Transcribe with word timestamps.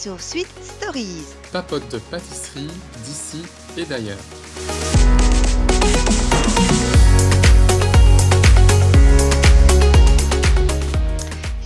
sur 0.00 0.18
Sweet 0.18 0.48
Stories. 0.62 1.26
Papote 1.52 1.86
de 1.92 1.98
pâtisserie 1.98 2.70
d'ici 3.04 3.42
et 3.76 3.84
d'ailleurs. 3.84 4.16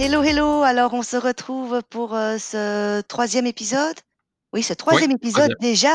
Hello, 0.01 0.25
hello, 0.25 0.63
alors 0.65 0.95
on 0.95 1.05
se 1.05 1.17
retrouve 1.17 1.81
pour 1.89 2.17
euh, 2.17 2.39
ce 2.39 3.03
troisième 3.03 3.47
épisode. 3.47 3.95
Oui, 4.53 4.65
ce 4.65 4.73
troisième 4.73 5.11
Oui, 5.11 5.17
épisode 5.23 5.55
déjà 5.61 5.95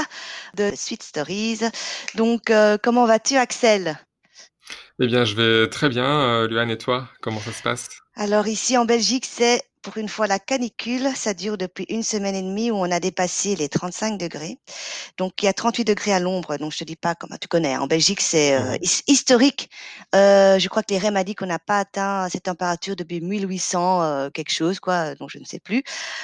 de 0.55 0.71
Sweet 0.73 1.03
Stories. 1.03 1.59
Donc, 2.16 2.52
euh, 2.52 2.77
comment 2.81 3.05
vas-tu, 3.05 3.35
Axel? 3.35 3.99
Eh 5.02 5.08
bien, 5.08 5.25
je 5.25 5.35
vais 5.35 5.69
très 5.69 5.89
bien, 5.89 6.05
euh, 6.05 6.47
Luan, 6.47 6.69
et 6.69 6.77
toi, 6.77 7.09
comment 7.21 7.41
ça 7.41 7.52
se 7.52 7.61
passe? 7.61 7.89
Alors 8.16 8.47
ici 8.47 8.77
en 8.77 8.85
Belgique, 8.85 9.25
c'est 9.25 9.61
pour 9.81 9.97
une 9.97 10.09
fois 10.09 10.27
la 10.27 10.39
canicule. 10.39 11.09
Ça 11.15 11.33
dure 11.33 11.57
depuis 11.57 11.85
une 11.89 12.03
semaine 12.03 12.35
et 12.35 12.41
demie 12.41 12.71
où 12.71 12.75
on 12.75 12.91
a 12.91 12.99
dépassé 12.99 13.55
les 13.55 13.69
35 13.69 14.17
degrés. 14.17 14.57
Donc 15.17 15.41
il 15.41 15.45
y 15.45 15.49
a 15.49 15.53
38 15.53 15.85
degrés 15.85 16.13
à 16.13 16.19
l'ombre. 16.19 16.57
Donc 16.57 16.71
je 16.73 16.79
te 16.79 16.83
dis 16.83 16.95
pas 16.95 17.15
comment 17.15 17.38
tu 17.39 17.47
connais. 17.47 17.73
hein. 17.73 17.81
En 17.81 17.88
Belgique, 17.88 18.21
c'est 18.21 18.53
euh, 18.55 18.77
his- 18.81 19.03
historique. 19.07 19.69
Euh, 20.15 20.59
je 20.59 20.67
crois 20.69 20.83
que 20.83 20.93
l'IRM 20.93 21.15
a 21.17 21.23
dit 21.23 21.35
qu'on 21.35 21.45
n'a 21.47 21.59
pas 21.59 21.79
atteint 21.79 22.27
cette 22.29 22.43
température 22.43 22.95
depuis 22.95 23.21
1800 23.21 24.02
euh, 24.03 24.29
quelque 24.29 24.52
chose 24.52 24.79
quoi. 24.79 25.15
Donc 25.15 25.29
je 25.31 25.39
ne 25.39 25.45
sais 25.45 25.59
plus. 25.59 25.83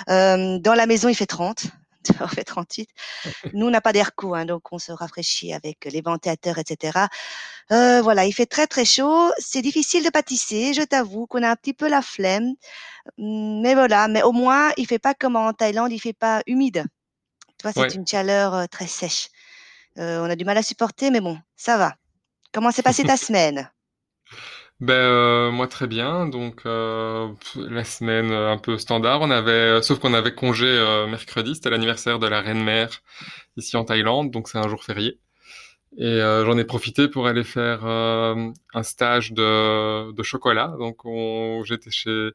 Euh, 0.09 0.59
dans 0.59 0.73
la 0.73 0.85
maison, 0.87 1.09
il 1.09 1.15
fait 1.15 1.25
30. 1.25 1.65
Il 2.21 2.29
fait 2.29 2.43
38. 2.43 2.89
Nous, 3.53 3.67
on 3.67 3.69
n'a 3.69 3.81
pas 3.81 3.93
d'air-court, 3.93 4.35
hein, 4.35 4.45
donc 4.45 4.71
on 4.73 4.79
se 4.79 4.91
rafraîchit 4.91 5.53
avec 5.53 5.85
les 5.85 6.01
ventilateurs, 6.01 6.57
etc. 6.59 7.09
Euh, 7.71 8.01
voilà, 8.01 8.25
il 8.25 8.33
fait 8.33 8.45
très 8.45 8.67
très 8.67 8.85
chaud. 8.85 9.31
C'est 9.39 9.61
difficile 9.61 10.03
de 10.03 10.09
pâtisser, 10.09 10.73
je 10.73 10.81
t'avoue 10.83 11.27
qu'on 11.27 11.43
a 11.43 11.49
un 11.51 11.55
petit 11.55 11.73
peu 11.73 11.89
la 11.89 12.01
flemme. 12.01 12.53
Hum, 13.19 13.61
Mais 13.61 13.75
voilà, 13.75 14.07
mais 14.07 14.23
au 14.23 14.31
moins, 14.33 14.71
il 14.77 14.87
fait 14.87 14.99
pas 14.99 15.13
comme 15.15 15.35
en 15.35 15.53
Thaïlande, 15.53 15.91
il 15.91 15.99
fait 15.99 16.13
pas 16.13 16.41
humide. 16.47 16.85
Tu 17.59 17.63
vois, 17.63 17.73
c'est 17.73 17.81
Ouais. 17.81 17.95
une 17.95 18.07
chaleur 18.07 18.53
euh, 18.55 18.65
très 18.67 18.87
sèche. 18.87 19.29
Euh, 19.99 20.21
on 20.25 20.29
a 20.29 20.35
du 20.35 20.45
mal 20.45 20.57
à 20.57 20.63
supporter, 20.63 21.11
mais 21.11 21.21
bon, 21.21 21.39
ça 21.57 21.77
va. 21.77 21.95
Comment 22.53 22.71
s'est 22.71 22.83
passée 22.83 23.05
ta 23.05 23.17
semaine? 23.17 23.69
Ben, 24.81 24.93
euh, 24.93 25.51
moi, 25.51 25.67
très 25.67 25.87
bien. 25.87 26.27
Donc, 26.27 26.61
euh, 26.65 27.29
la 27.55 27.83
semaine 27.85 28.31
euh, 28.31 28.51
un 28.51 28.57
peu 28.57 28.77
standard. 28.77 29.21
On 29.21 29.31
avait, 29.31 29.51
euh, 29.51 29.81
sauf 29.81 29.99
qu'on 29.99 30.13
avait 30.13 30.35
congé 30.35 30.65
euh, 30.67 31.07
mercredi. 31.07 31.55
C'était 31.55 31.69
l'anniversaire 31.69 32.19
de 32.19 32.27
la 32.27 32.41
reine-mère 32.41 32.89
ici 33.57 33.77
en 33.77 33.85
Thaïlande, 33.85 34.31
donc 34.31 34.49
c'est 34.49 34.57
un 34.57 34.67
jour 34.67 34.83
férié. 34.83 35.19
Et 35.97 36.19
j'en 36.19 36.57
ai 36.57 36.65
profité 36.65 37.07
pour 37.09 37.27
aller 37.27 37.43
faire 37.45 37.85
un 37.85 38.53
stage 38.83 39.33
de, 39.33 40.11
de 40.13 40.23
chocolat. 40.23 40.75
Donc, 40.79 41.05
on, 41.05 41.63
j'étais 41.65 41.91
chez, 41.91 42.31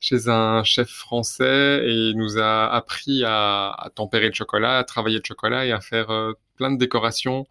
chez 0.00 0.28
un 0.28 0.64
chef 0.64 0.88
français 0.90 1.82
et 1.84 1.92
il 1.92 2.16
nous 2.16 2.38
a 2.38 2.66
appris 2.72 3.24
à, 3.24 3.70
à 3.72 3.90
tempérer 3.90 4.28
le 4.28 4.34
chocolat, 4.34 4.78
à 4.78 4.84
travailler 4.84 5.18
le 5.18 5.24
chocolat 5.26 5.66
et 5.66 5.72
à 5.72 5.80
faire 5.80 6.08
plein 6.56 6.70
de 6.72 6.78
décorations 6.78 7.46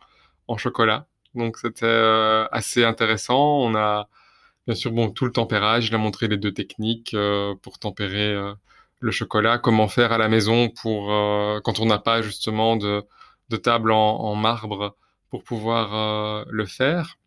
en 0.47 0.57
chocolat. 0.57 1.07
Donc, 1.35 1.57
c'était 1.57 2.45
assez 2.51 2.85
intéressant. 2.85 3.59
On 3.61 3.75
a 3.75 4.07
Bien 4.69 4.75
sûr, 4.75 4.91
bon, 4.91 5.09
tout 5.09 5.25
le 5.25 5.31
tempérage, 5.31 5.87
il 5.87 5.95
a 5.95 5.97
montré 5.97 6.27
les 6.27 6.37
deux 6.37 6.53
techniques 6.53 7.15
euh, 7.15 7.55
pour 7.63 7.79
tempérer 7.79 8.35
euh, 8.35 8.53
le 8.99 9.09
chocolat, 9.09 9.57
comment 9.57 9.87
faire 9.87 10.11
à 10.11 10.19
la 10.19 10.27
maison 10.29 10.69
pour 10.69 11.11
euh, 11.11 11.59
quand 11.63 11.79
on 11.79 11.87
n'a 11.87 11.97
pas 11.97 12.21
justement 12.21 12.75
de, 12.75 13.03
de 13.49 13.57
table 13.57 13.91
en, 13.91 14.19
en 14.19 14.35
marbre 14.35 14.95
pour 15.31 15.43
pouvoir 15.43 16.45
le 16.47 16.65
faire. 16.67 17.17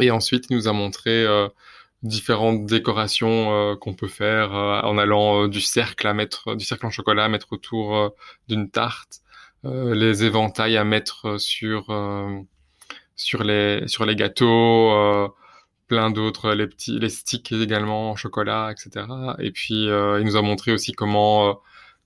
Et 0.00 0.10
ensuite, 0.10 0.46
il 0.50 0.56
nous 0.56 0.66
a 0.66 0.72
montré 0.72 1.24
différentes 2.02 2.66
décorations 2.66 3.52
euh, 3.52 3.76
qu'on 3.76 3.94
peut 3.94 4.08
faire 4.08 4.52
euh, 4.52 4.80
en 4.80 4.98
allant 4.98 5.46
du 5.46 5.60
cercle 5.60 6.08
à 6.08 6.14
mettre, 6.14 6.56
du 6.56 6.64
cercle 6.64 6.84
en 6.84 6.90
chocolat 6.90 7.26
à 7.26 7.28
mettre 7.28 7.52
autour 7.52 8.12
d'une 8.48 8.70
tarte, 8.70 9.20
les 9.62 10.24
éventails 10.24 10.76
à 10.76 10.82
mettre 10.82 11.38
sur 11.38 11.86
sur 13.14 13.44
les 13.44 13.86
sur 13.86 14.04
les 14.04 14.16
gâteaux. 14.16 15.32
Plein 15.90 16.10
d'autres, 16.12 16.52
les 16.52 16.68
petits, 16.68 17.00
les 17.00 17.08
sticks 17.08 17.50
également 17.50 18.12
en 18.12 18.16
chocolat, 18.16 18.70
etc. 18.72 19.06
Et 19.40 19.50
puis 19.50 19.88
euh, 19.88 20.20
il 20.20 20.24
nous 20.24 20.36
a 20.36 20.42
montré 20.42 20.70
aussi 20.70 20.92
comment 20.92 21.50
euh, 21.50 21.54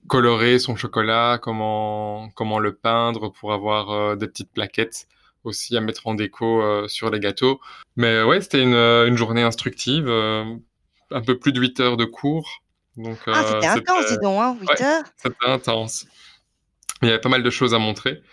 colorer 0.07 0.57
son 0.57 0.75
chocolat, 0.75 1.37
comment 1.39 2.29
comment 2.33 2.57
le 2.57 2.73
peindre 2.73 3.29
pour 3.31 3.53
avoir 3.53 3.91
euh, 3.91 4.15
des 4.15 4.27
petites 4.27 4.51
plaquettes 4.51 5.07
aussi 5.43 5.77
à 5.77 5.81
mettre 5.81 6.07
en 6.07 6.15
déco 6.15 6.63
euh, 6.63 6.87
sur 6.87 7.11
les 7.11 7.19
gâteaux. 7.19 7.59
Mais 7.95 8.23
ouais, 8.23 8.41
c'était 8.41 8.63
une, 8.63 8.73
une 8.73 9.17
journée 9.17 9.43
instructive, 9.43 10.07
euh, 10.07 10.43
un 11.11 11.21
peu 11.21 11.37
plus 11.37 11.51
de 11.53 11.59
8 11.61 11.79
heures 11.79 11.97
de 11.97 12.05
cours. 12.05 12.63
Donc 12.97 13.19
Ah, 13.27 13.43
euh, 13.43 13.51
c'était 13.53 13.67
intense, 13.67 14.07
dis 14.09 14.17
donc, 14.17 14.41
hein, 14.41 14.57
8 14.61 14.67
ouais, 14.69 14.83
heures. 14.83 15.03
c'était 15.15 15.45
intense. 15.45 16.07
Il 17.03 17.09
y 17.09 17.11
avait 17.11 17.21
pas 17.21 17.29
mal 17.29 17.43
de 17.43 17.49
choses 17.51 17.75
à 17.75 17.77
montrer 17.77 18.23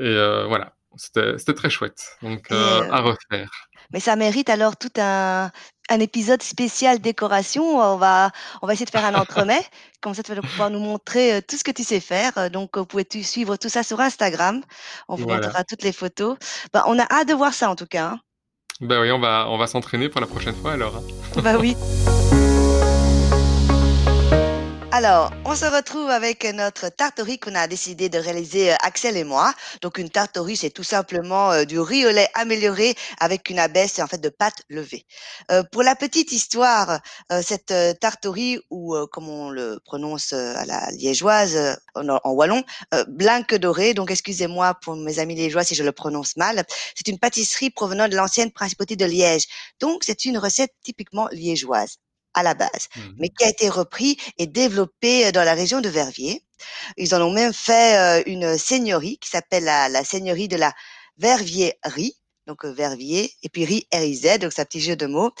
et 0.00 0.14
voilà, 0.48 0.74
c'était 0.96 1.54
très 1.54 1.70
chouette. 1.70 2.16
Donc 2.22 2.50
à 2.50 3.00
refaire. 3.02 3.65
Mais 3.92 4.00
ça 4.00 4.16
mérite 4.16 4.48
alors 4.50 4.76
tout 4.76 4.90
un, 4.98 5.50
un 5.88 6.00
épisode 6.00 6.42
spécial 6.42 6.98
décoration. 7.00 7.78
On 7.78 7.96
va, 7.96 8.30
on 8.62 8.66
va 8.66 8.72
essayer 8.72 8.86
de 8.86 8.90
faire 8.90 9.04
un 9.04 9.14
entremets. 9.20 9.64
Comme 10.00 10.14
ça, 10.14 10.22
tu 10.22 10.34
vas 10.34 10.42
pouvoir 10.42 10.70
nous 10.70 10.78
montrer 10.80 11.34
euh, 11.34 11.40
tout 11.46 11.56
ce 11.56 11.64
que 11.64 11.70
tu 11.70 11.84
sais 11.84 12.00
faire. 12.00 12.32
Euh, 12.38 12.48
Donc, 12.48 12.76
vous 12.78 12.86
pouvez 12.86 13.04
tu 13.04 13.22
suivre 13.22 13.56
tout 13.56 13.68
ça 13.68 13.82
sur 13.82 14.00
Instagram. 14.00 14.62
On 15.08 15.16
vous 15.16 15.24
Voilà. 15.24 15.46
montrera 15.46 15.64
toutes 15.64 15.82
les 15.82 15.92
photos. 15.92 16.36
Bah, 16.72 16.84
on 16.86 16.98
a 16.98 17.04
hâte 17.12 17.28
de 17.28 17.34
voir 17.34 17.54
ça 17.54 17.70
en 17.70 17.76
tout 17.76 17.86
cas. 17.86 18.06
hein. 18.06 18.20
Ben 18.80 19.00
oui, 19.00 19.10
on 19.10 19.18
va, 19.18 19.46
on 19.48 19.56
va 19.56 19.66
s'entraîner 19.66 20.08
pour 20.10 20.20
la 20.20 20.26
prochaine 20.26 20.54
fois 20.54 20.72
alors. 20.72 20.96
hein. 20.96 21.02
Bah 21.42 21.56
oui. 21.58 21.74
Alors, 24.96 25.30
on 25.44 25.54
se 25.54 25.66
retrouve 25.66 26.08
avec 26.08 26.42
notre 26.54 26.88
tartorie 26.88 27.38
qu'on 27.38 27.54
a 27.54 27.66
décidé 27.66 28.08
de 28.08 28.16
réaliser 28.16 28.72
euh, 28.72 28.76
Axel 28.82 29.18
et 29.18 29.24
moi. 29.24 29.52
Donc, 29.82 29.98
une 29.98 30.08
tartorie, 30.08 30.56
c'est 30.56 30.70
tout 30.70 30.82
simplement 30.82 31.52
euh, 31.52 31.64
du 31.64 31.78
riz 31.78 32.06
au 32.06 32.10
lait 32.10 32.30
amélioré 32.32 32.94
avec 33.20 33.50
une 33.50 33.58
abaisse 33.58 33.98
en 33.98 34.06
fait 34.06 34.22
de 34.22 34.30
pâte 34.30 34.62
levée. 34.70 35.04
Euh, 35.50 35.62
pour 35.70 35.82
la 35.82 35.96
petite 35.96 36.32
histoire, 36.32 37.00
euh, 37.30 37.42
cette 37.42 37.72
euh, 37.72 37.92
tartorie 37.92 38.58
ou 38.70 38.96
euh, 38.96 39.06
comme 39.06 39.28
on 39.28 39.50
le 39.50 39.80
prononce 39.84 40.32
à 40.32 40.64
la 40.64 40.90
liégeoise 40.92 41.78
en, 41.94 42.08
en 42.08 42.30
wallon, 42.30 42.64
blanque 43.06 43.54
dorée. 43.54 43.92
Donc, 43.92 44.10
excusez-moi 44.10 44.78
pour 44.80 44.96
mes 44.96 45.18
amis 45.18 45.34
liégeois 45.34 45.62
si 45.62 45.74
je 45.74 45.84
le 45.84 45.92
prononce 45.92 46.38
mal. 46.38 46.64
C'est 46.94 47.08
une 47.08 47.18
pâtisserie 47.18 47.68
provenant 47.68 48.08
de 48.08 48.16
l'ancienne 48.16 48.50
principauté 48.50 48.96
de 48.96 49.04
Liège. 49.04 49.44
Donc, 49.78 50.04
c'est 50.04 50.24
une 50.24 50.38
recette 50.38 50.72
typiquement 50.82 51.28
liégeoise 51.32 51.98
à 52.36 52.44
la 52.44 52.54
base, 52.54 52.88
mais 53.18 53.28
Mhm. 53.28 53.36
qui 53.36 53.44
a 53.44 53.50
été 53.50 53.68
repris 53.70 54.18
et 54.38 54.46
développé 54.46 55.26
euh, 55.26 55.32
dans 55.32 55.44
la 55.44 55.54
région 55.54 55.80
de 55.82 55.88
Verviers. 55.90 56.42
Ils 56.96 57.14
en 57.14 57.22
ont 57.22 57.32
même 57.32 57.52
fait 57.54 58.20
euh, 58.20 58.22
une 58.26 58.58
seigneurie 58.58 59.18
qui 59.18 59.30
s'appelle 59.30 59.64
la, 59.64 59.88
la 59.88 60.04
seigneurie 60.04 60.48
de 60.48 60.56
la 60.56 60.74
Vervierie, 61.18 62.16
donc 62.46 62.64
euh, 62.64 62.72
Verviers, 62.72 63.32
et 63.42 63.48
puis 63.48 63.64
Riz 63.64 63.86
RIZ, 63.92 64.38
donc 64.40 64.52
c'est 64.52 64.62
un 64.62 64.66
petit 64.66 64.80
jeu 64.80 64.96
de 64.96 65.06
mots, 65.06 65.32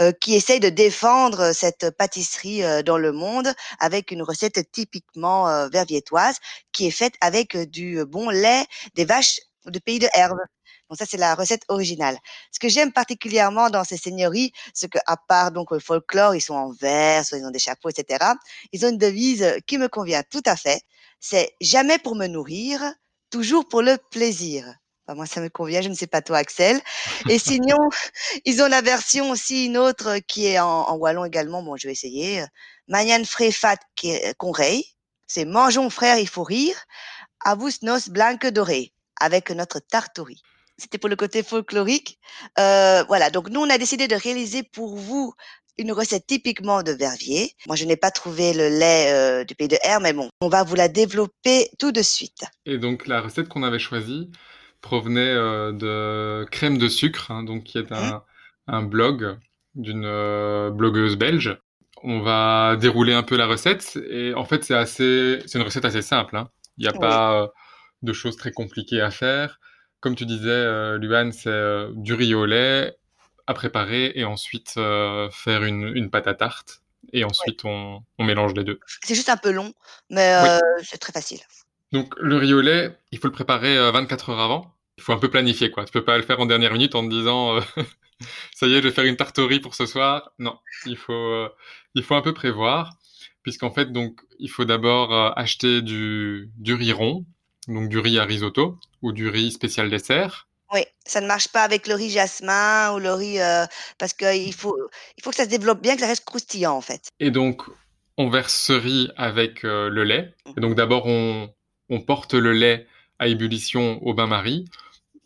euh, 0.00 0.12
qui 0.12 0.34
essaye 0.34 0.60
de 0.60 0.70
défendre 0.70 1.52
cette 1.52 1.90
pâtisserie 1.90 2.64
euh, 2.64 2.82
dans 2.82 2.98
le 2.98 3.12
monde 3.12 3.52
avec 3.80 4.10
une 4.12 4.22
recette 4.22 4.70
typiquement 4.72 5.48
euh, 5.48 5.68
verviétoise 5.68 6.36
qui 6.72 6.86
est 6.86 6.90
faite 6.90 7.14
avec 7.20 7.56
du 7.70 8.04
bon 8.06 8.30
lait 8.30 8.64
des 8.94 9.04
vaches 9.04 9.40
de 9.66 9.78
pays 9.78 9.98
de 9.98 10.08
Herbe. 10.14 10.38
Donc 10.88 10.98
ça, 10.98 11.06
c'est 11.08 11.16
la 11.16 11.34
recette 11.34 11.62
originale. 11.68 12.18
Ce 12.52 12.58
que 12.58 12.68
j'aime 12.68 12.92
particulièrement 12.92 13.70
dans 13.70 13.84
ces 13.84 13.96
seigneuries, 13.96 14.52
c'est 14.74 14.90
qu'à 14.90 15.16
part 15.28 15.50
donc 15.50 15.70
le 15.70 15.78
folklore, 15.78 16.34
ils 16.34 16.40
sont 16.40 16.54
en 16.54 16.72
verre, 16.72 17.24
soit 17.24 17.38
ils 17.38 17.44
ont 17.44 17.50
des 17.50 17.58
chapeaux, 17.58 17.88
etc. 17.88 18.24
Ils 18.72 18.84
ont 18.84 18.90
une 18.90 18.98
devise 18.98 19.42
euh, 19.42 19.58
qui 19.66 19.78
me 19.78 19.88
convient 19.88 20.22
tout 20.30 20.42
à 20.46 20.56
fait. 20.56 20.82
C'est 21.20 21.54
jamais 21.60 21.98
pour 21.98 22.16
me 22.16 22.26
nourrir, 22.26 22.82
toujours 23.30 23.66
pour 23.66 23.82
le 23.82 23.96
plaisir. 24.10 24.74
Enfin, 25.06 25.16
moi, 25.16 25.26
ça 25.26 25.40
me 25.40 25.48
convient. 25.48 25.82
Je 25.82 25.88
ne 25.88 25.94
sais 25.94 26.06
pas 26.06 26.22
toi, 26.22 26.38
Axel. 26.38 26.80
Et 27.28 27.38
sinon, 27.38 27.78
ils 28.44 28.62
ont 28.62 28.68
la 28.68 28.80
version 28.80 29.30
aussi 29.30 29.66
une 29.66 29.78
autre 29.78 30.08
euh, 30.08 30.18
qui 30.20 30.46
est 30.46 30.58
en, 30.58 30.88
en 30.88 30.96
wallon 30.96 31.24
également. 31.24 31.62
Bon, 31.62 31.76
je 31.76 31.86
vais 31.86 31.92
essayer. 31.92 32.42
Euh, 32.42 32.46
Manyan 32.88 33.24
fréfat 33.24 33.78
conrei. 34.36 34.84
C'est 35.26 35.46
mangeons 35.46 35.90
frère, 35.90 36.18
il 36.18 36.28
faut 36.28 36.44
rire. 36.44 36.76
Avus 37.44 37.82
nos 37.82 37.98
blanque 38.08 38.46
doré 38.46 38.92
avec 39.20 39.50
notre 39.50 39.80
tartorie. 39.80 40.42
C'était 40.78 40.98
pour 40.98 41.08
le 41.08 41.16
côté 41.16 41.42
folklorique. 41.42 42.18
Euh, 42.58 43.04
voilà, 43.04 43.30
donc 43.30 43.48
nous, 43.50 43.60
on 43.60 43.70
a 43.70 43.78
décidé 43.78 44.08
de 44.08 44.16
réaliser 44.16 44.62
pour 44.62 44.96
vous 44.96 45.34
une 45.78 45.92
recette 45.92 46.26
typiquement 46.26 46.82
de 46.82 46.92
Verviers. 46.92 47.52
Moi, 47.66 47.76
je 47.76 47.84
n'ai 47.84 47.96
pas 47.96 48.10
trouvé 48.10 48.52
le 48.52 48.68
lait 48.68 49.12
euh, 49.12 49.44
du 49.44 49.54
pays 49.54 49.68
de 49.68 49.76
R, 49.84 50.00
mais 50.00 50.12
bon, 50.12 50.28
on 50.40 50.48
va 50.48 50.62
vous 50.62 50.74
la 50.76 50.88
développer 50.88 51.68
tout 51.78 51.92
de 51.92 52.02
suite. 52.02 52.44
Et 52.66 52.78
donc 52.78 53.06
la 53.06 53.20
recette 53.20 53.48
qu'on 53.48 53.62
avait 53.62 53.78
choisie 53.78 54.30
provenait 54.80 55.20
euh, 55.20 55.72
de 55.72 56.44
Crème 56.50 56.78
de 56.78 56.88
sucre, 56.88 57.30
hein, 57.30 57.42
donc 57.42 57.64
qui 57.64 57.78
est 57.78 57.92
Hein 57.92 58.20
un, 58.68 58.74
un 58.78 58.82
blog 58.82 59.38
d'une 59.74 60.04
euh, 60.04 60.70
blogueuse 60.70 61.16
belge. 61.16 61.58
On 62.02 62.20
va 62.20 62.76
dérouler 62.76 63.14
un 63.14 63.22
peu 63.22 63.36
la 63.36 63.46
recette 63.46 63.98
et 64.10 64.34
en 64.34 64.44
fait 64.44 64.62
c'est 64.64 64.74
assez, 64.74 65.38
c'est 65.46 65.58
une 65.58 65.64
recette 65.64 65.84
assez 65.86 66.02
simple. 66.02 66.36
hein. 66.36 66.48
Il 66.76 66.82
n'y 66.82 66.88
a 66.88 66.92
Oui. 66.92 66.98
pas 67.00 67.48
de 68.02 68.12
choses 68.12 68.36
très 68.36 68.52
compliquées 68.52 69.00
à 69.00 69.10
faire. 69.10 69.58
Comme 70.04 70.16
tu 70.16 70.26
disais, 70.26 70.50
euh, 70.50 70.98
Luan, 70.98 71.32
c'est 71.32 71.48
euh, 71.48 71.90
du 71.94 72.12
riz 72.12 72.34
au 72.34 72.44
lait 72.44 72.94
à 73.46 73.54
préparer 73.54 74.12
et 74.14 74.26
ensuite 74.26 74.74
euh, 74.76 75.30
faire 75.30 75.64
une, 75.64 75.96
une 75.96 76.10
pâte 76.10 76.26
à 76.26 76.34
tarte 76.34 76.82
et 77.14 77.24
ensuite 77.24 77.64
on, 77.64 78.02
on, 78.18 78.24
mélange 78.24 78.52
les 78.52 78.64
deux. 78.64 78.78
C'est 79.02 79.14
juste 79.14 79.30
un 79.30 79.38
peu 79.38 79.50
long, 79.50 79.72
mais 80.10 80.60
c'est 80.82 80.98
très 80.98 81.14
facile. 81.14 81.40
Donc 81.92 82.14
le 82.20 82.36
riz 82.36 82.52
au 82.52 82.60
lait, 82.60 82.94
il 83.12 83.18
faut 83.18 83.28
le 83.28 83.32
préparer 83.32 83.78
24 83.92 84.28
heures 84.28 84.40
avant. 84.40 84.74
Il 84.98 85.02
faut 85.02 85.14
un 85.14 85.18
peu 85.18 85.30
planifier 85.30 85.70
quoi. 85.70 85.86
Tu 85.86 85.92
peux 85.92 86.04
pas 86.04 86.18
le 86.18 86.22
faire 86.22 86.38
en 86.38 86.44
dernière 86.44 86.74
minute 86.74 86.94
en 86.94 87.02
te 87.02 87.08
disant 87.08 87.58
ça 88.54 88.66
y 88.66 88.74
est, 88.74 88.82
je 88.82 88.88
vais 88.88 88.94
faire 88.94 89.06
une 89.06 89.16
tarte 89.16 89.38
au 89.38 89.46
riz 89.46 89.60
pour 89.60 89.74
ce 89.74 89.86
soir. 89.86 90.32
Non, 90.38 90.58
il 90.84 90.98
faut 90.98 91.48
il 91.94 92.02
faut 92.02 92.14
un 92.14 92.20
peu 92.20 92.34
prévoir 92.34 92.98
puisqu'en 93.42 93.70
fait 93.70 93.90
donc 93.90 94.20
il 94.38 94.50
faut 94.50 94.66
d'abord 94.66 95.14
acheter 95.38 95.80
du 95.80 96.50
du 96.58 96.74
riz 96.74 96.92
rond, 96.92 97.24
donc 97.68 97.88
du 97.88 97.98
riz 97.98 98.18
à 98.18 98.24
risotto 98.24 98.78
ou 99.02 99.12
du 99.12 99.28
riz 99.28 99.52
spécial 99.52 99.90
dessert? 99.90 100.48
Oui, 100.72 100.80
ça 101.06 101.20
ne 101.20 101.26
marche 101.26 101.48
pas 101.48 101.62
avec 101.62 101.86
le 101.86 101.94
riz 101.94 102.10
jasmin 102.10 102.92
ou 102.94 102.98
le 102.98 103.12
riz 103.12 103.40
euh, 103.40 103.64
parce 103.98 104.12
qu'il 104.12 104.52
faut, 104.52 104.76
il 105.16 105.22
faut 105.22 105.30
que 105.30 105.36
ça 105.36 105.44
se 105.44 105.50
développe 105.50 105.80
bien, 105.80 105.94
que 105.94 106.00
ça 106.00 106.06
reste 106.06 106.24
croustillant 106.24 106.74
en 106.74 106.80
fait. 106.80 107.08
Et 107.20 107.30
donc, 107.30 107.62
on 108.16 108.28
verse 108.28 108.54
ce 108.54 108.72
riz 108.72 109.10
avec 109.16 109.64
euh, 109.64 109.88
le 109.88 110.04
lait. 110.04 110.34
Et 110.56 110.60
donc 110.60 110.74
d'abord, 110.74 111.06
on, 111.06 111.50
on, 111.90 112.00
porte 112.00 112.34
le 112.34 112.52
lait 112.52 112.86
à 113.18 113.28
ébullition 113.28 114.02
au 114.02 114.14
bain-marie. 114.14 114.64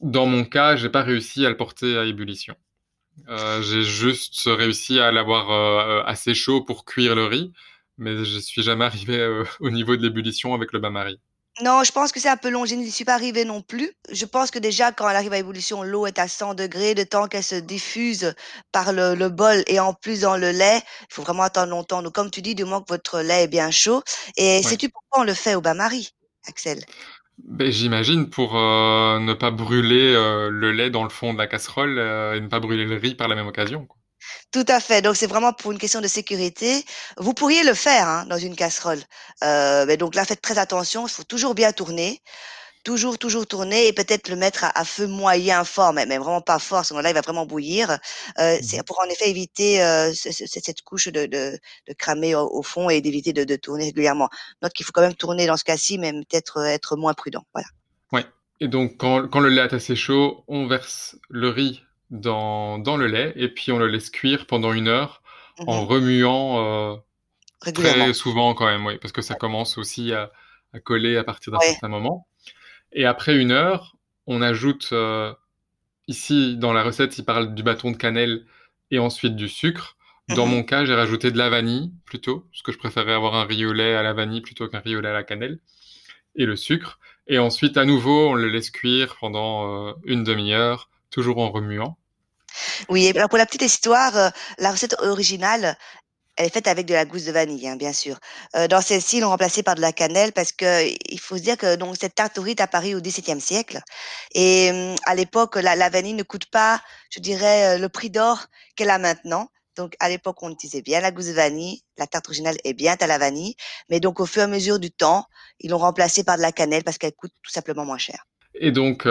Dans 0.00 0.26
mon 0.26 0.44
cas, 0.44 0.76
j'ai 0.76 0.90
pas 0.90 1.02
réussi 1.02 1.46
à 1.46 1.48
le 1.48 1.56
porter 1.56 1.96
à 1.96 2.04
ébullition. 2.04 2.54
Euh, 3.28 3.62
j'ai 3.62 3.82
juste 3.82 4.42
réussi 4.46 5.00
à 5.00 5.10
l'avoir 5.10 6.06
assez 6.06 6.34
chaud 6.34 6.62
pour 6.62 6.84
cuire 6.84 7.14
le 7.14 7.24
riz, 7.24 7.52
mais 7.96 8.24
je 8.24 8.38
suis 8.38 8.62
jamais 8.62 8.84
arrivé 8.84 9.42
au 9.60 9.70
niveau 9.70 9.96
de 9.96 10.02
l'ébullition 10.02 10.54
avec 10.54 10.72
le 10.72 10.78
bain-marie. 10.78 11.20
Non, 11.64 11.82
je 11.82 11.90
pense 11.90 12.12
que 12.12 12.20
c'est 12.20 12.28
un 12.28 12.36
peu 12.36 12.50
long. 12.50 12.64
Je 12.64 12.74
n'y 12.76 12.90
suis 12.90 13.04
pas 13.04 13.14
arrivée 13.14 13.44
non 13.44 13.62
plus. 13.62 13.90
Je 14.12 14.24
pense 14.26 14.50
que 14.50 14.58
déjà, 14.58 14.92
quand 14.92 15.08
elle 15.08 15.16
arrive 15.16 15.32
à 15.32 15.38
ébullition, 15.38 15.82
l'eau 15.82 16.06
est 16.06 16.18
à 16.18 16.28
100 16.28 16.54
degrés, 16.54 16.94
de 16.94 17.02
temps 17.02 17.26
qu'elle 17.26 17.42
se 17.42 17.56
diffuse 17.56 18.34
par 18.70 18.92
le, 18.92 19.14
le, 19.14 19.28
bol 19.28 19.64
et 19.66 19.80
en 19.80 19.92
plus 19.92 20.20
dans 20.20 20.36
le 20.36 20.50
lait, 20.50 20.80
il 21.02 21.14
faut 21.14 21.22
vraiment 21.22 21.42
attendre 21.42 21.70
longtemps. 21.70 22.02
Donc, 22.02 22.14
comme 22.14 22.30
tu 22.30 22.42
dis, 22.42 22.54
du 22.54 22.64
moins 22.64 22.80
que 22.80 22.88
votre 22.88 23.20
lait 23.20 23.44
est 23.44 23.48
bien 23.48 23.70
chaud. 23.70 24.02
Et 24.36 24.62
sais-tu 24.62 24.88
pourquoi 24.88 25.22
on 25.22 25.24
le 25.24 25.34
fait 25.34 25.54
au 25.54 25.60
bain-marie, 25.60 26.14
Axel? 26.46 26.84
Ben, 27.44 27.70
J'imagine 27.70 28.30
pour 28.30 28.56
euh, 28.56 29.18
ne 29.20 29.34
pas 29.34 29.50
brûler 29.50 30.14
euh, 30.14 30.50
le 30.50 30.72
lait 30.72 30.90
dans 30.90 31.04
le 31.04 31.08
fond 31.08 31.32
de 31.32 31.38
la 31.38 31.46
casserole 31.46 31.98
euh, 31.98 32.34
et 32.34 32.40
ne 32.40 32.48
pas 32.48 32.60
brûler 32.60 32.84
le 32.84 32.96
riz 32.96 33.14
par 33.14 33.28
la 33.28 33.34
même 33.36 33.46
occasion. 33.46 33.86
Quoi. 33.86 33.97
Tout 34.50 34.64
à 34.68 34.80
fait. 34.80 35.02
Donc 35.02 35.16
c'est 35.16 35.26
vraiment 35.26 35.52
pour 35.52 35.72
une 35.72 35.78
question 35.78 36.00
de 36.00 36.08
sécurité. 36.08 36.84
Vous 37.18 37.34
pourriez 37.34 37.62
le 37.64 37.74
faire 37.74 38.08
hein, 38.08 38.26
dans 38.26 38.38
une 38.38 38.56
casserole. 38.56 39.00
Euh, 39.44 39.84
mais 39.86 39.96
donc 39.96 40.14
là, 40.14 40.24
faites 40.24 40.40
très 40.40 40.58
attention. 40.58 41.06
Il 41.06 41.10
faut 41.10 41.24
toujours 41.24 41.54
bien 41.54 41.72
tourner, 41.72 42.22
toujours, 42.84 43.18
toujours 43.18 43.46
tourner 43.46 43.88
et 43.88 43.92
peut-être 43.92 44.28
le 44.28 44.36
mettre 44.36 44.64
à, 44.74 44.84
feu 44.84 45.06
moyen 45.06 45.64
fort, 45.64 45.92
mais, 45.92 46.06
mais, 46.06 46.16
vraiment 46.18 46.40
pas 46.40 46.58
fort. 46.58 46.84
Sinon 46.84 47.00
là, 47.00 47.10
il 47.10 47.14
va 47.14 47.20
vraiment 47.20 47.44
bouillir. 47.44 47.90
Euh, 48.38 48.56
mmh 48.56 48.62
c'est 48.62 48.86
pour 48.86 49.00
en 49.00 49.08
effet 49.10 49.28
éviter 49.28 49.82
euh, 49.82 50.12
cette 50.14 50.82
couche 50.82 51.08
de, 51.08 51.26
de, 51.26 51.58
de 51.86 51.92
cramer 51.92 52.34
au, 52.34 52.62
fond 52.62 52.88
et 52.88 53.00
d'éviter 53.00 53.32
de, 53.32 53.44
de, 53.44 53.56
tourner 53.56 53.84
régulièrement. 53.84 54.30
Note 54.62 54.72
qu'il 54.72 54.86
faut 54.86 54.92
quand 54.92 55.02
même 55.02 55.14
tourner 55.14 55.46
dans 55.46 55.56
ce 55.56 55.64
cas-ci, 55.64 55.98
mais 55.98 56.12
peut-être 56.12 56.64
être 56.64 56.96
moins 56.96 57.14
prudent. 57.14 57.44
Voilà. 57.52 57.68
Ouais. 58.12 58.24
Et 58.60 58.68
donc 58.68 58.96
quand, 58.96 59.28
quand 59.28 59.40
le 59.40 59.50
lait 59.50 59.62
est 59.62 59.74
assez 59.74 59.94
chaud, 59.94 60.44
on 60.48 60.66
verse 60.66 61.16
le 61.28 61.50
riz 61.50 61.82
dans, 62.10 62.78
dans 62.78 62.96
le 62.96 63.06
lait 63.06 63.32
et 63.36 63.48
puis 63.48 63.72
on 63.72 63.78
le 63.78 63.86
laisse 63.86 64.10
cuire 64.10 64.46
pendant 64.46 64.72
une 64.72 64.88
heure 64.88 65.22
en 65.66 65.82
mhm. 65.82 65.88
remuant 65.88 66.64
euh, 66.64 66.96
très 67.72 68.12
souvent 68.12 68.54
quand 68.54 68.66
même, 68.66 68.86
oui, 68.86 68.98
parce 68.98 69.12
que 69.12 69.22
ça 69.22 69.34
commence 69.34 69.78
aussi 69.78 70.12
à, 70.12 70.30
à 70.72 70.80
coller 70.80 71.16
à 71.16 71.24
partir 71.24 71.52
d'un 71.52 71.60
certain 71.60 71.88
moment. 71.88 72.26
Et 72.92 73.04
après 73.04 73.36
une 73.36 73.50
heure, 73.50 73.96
on 74.26 74.42
ajoute 74.42 74.90
euh, 74.92 75.32
ici 76.06 76.56
dans 76.56 76.72
la 76.72 76.82
recette, 76.82 77.18
il 77.18 77.24
parle 77.24 77.54
du 77.54 77.62
bâton 77.62 77.90
de 77.90 77.96
cannelle 77.96 78.44
et 78.90 78.98
ensuite 78.98 79.36
du 79.36 79.48
sucre. 79.48 79.96
Dans 80.28 80.46
mhm. 80.46 80.52
mon 80.52 80.62
cas, 80.62 80.84
j'ai 80.84 80.94
rajouté 80.94 81.30
de 81.30 81.38
la 81.38 81.48
vanille 81.48 81.92
plutôt, 82.04 82.46
parce 82.50 82.62
que 82.62 82.72
je 82.72 82.78
préférais 82.78 83.14
avoir 83.14 83.34
un 83.34 83.44
riz 83.44 83.64
au 83.64 83.72
lait 83.72 83.94
à 83.94 84.02
la 84.02 84.12
vanille 84.12 84.42
plutôt 84.42 84.68
qu'un 84.68 84.80
riz 84.80 84.96
au 84.96 85.00
lait 85.00 85.08
à 85.08 85.14
la 85.14 85.24
cannelle, 85.24 85.58
et 86.36 86.44
le 86.44 86.56
sucre. 86.56 86.98
Et 87.26 87.38
ensuite, 87.38 87.76
à 87.76 87.84
nouveau, 87.84 88.30
on 88.30 88.34
le 88.34 88.48
laisse 88.48 88.70
cuire 88.70 89.16
pendant 89.20 89.88
euh, 89.88 89.92
une 90.04 90.24
demi-heure 90.24 90.90
toujours 91.10 91.38
en 91.38 91.50
remuant. 91.50 91.97
Oui, 92.88 93.12
pour 93.28 93.38
la 93.38 93.46
petite 93.46 93.62
histoire, 93.62 94.16
euh, 94.16 94.28
la 94.58 94.70
recette 94.70 94.96
originale, 95.00 95.76
elle 96.38 96.46
est 96.46 96.50
faite 96.50 96.68
avec 96.68 96.86
de 96.86 96.94
la 96.94 97.04
gousse 97.04 97.24
de 97.24 97.32
vanille, 97.32 97.66
hein, 97.68 97.76
bien 97.76 97.92
sûr. 97.92 98.16
Euh, 98.56 98.68
dans 98.68 98.80
celle-ci, 98.80 99.16
ils 99.16 99.20
l'ont 99.20 99.30
remplacée 99.30 99.64
par 99.64 99.74
de 99.74 99.80
la 99.80 99.92
cannelle 99.92 100.32
parce 100.32 100.52
que 100.52 100.88
il 101.10 101.18
faut 101.18 101.36
se 101.36 101.42
dire 101.42 101.56
que 101.56 101.74
donc 101.74 101.96
cette 102.00 102.14
tarte 102.14 102.38
est 102.46 102.60
apparue 102.60 102.94
au 102.94 103.00
XVIIe 103.00 103.40
siècle 103.40 103.80
et 104.34 104.70
hum, 104.70 104.94
à 105.04 105.16
l'époque, 105.16 105.56
la, 105.56 105.74
la, 105.74 105.90
vanille 105.90 106.14
ne 106.14 106.22
coûte 106.22 106.46
pas, 106.46 106.80
je 107.10 107.18
dirais, 107.18 107.76
euh, 107.76 107.78
le 107.78 107.88
prix 107.88 108.08
d'or 108.08 108.46
qu'elle 108.76 108.90
a 108.90 108.98
maintenant. 108.98 109.48
Donc 109.76 109.94
à 109.98 110.08
l'époque, 110.08 110.42
on 110.42 110.50
utilisait 110.50 110.82
bien 110.82 111.00
la 111.00 111.10
gousse 111.10 111.26
de 111.26 111.32
vanille. 111.32 111.82
La 111.98 112.06
tarte 112.06 112.28
originale 112.28 112.56
est 112.64 112.74
bien 112.74 112.96
à 113.00 113.06
la 113.06 113.18
vanille, 113.18 113.56
mais 113.90 113.98
donc 113.98 114.20
au 114.20 114.26
fur 114.26 114.42
et 114.42 114.44
à 114.44 114.48
mesure 114.48 114.78
du 114.78 114.92
temps, 114.92 115.26
ils 115.58 115.70
l'ont 115.70 115.78
remplacée 115.78 116.22
par 116.22 116.36
de 116.36 116.42
la 116.42 116.52
cannelle 116.52 116.84
parce 116.84 116.98
qu'elle 116.98 117.12
coûte 117.12 117.32
tout 117.42 117.50
simplement 117.50 117.84
moins 117.84 117.98
cher. 117.98 118.24
Et 118.54 118.72
donc, 118.72 119.06